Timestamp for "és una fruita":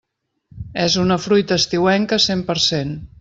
0.85-1.59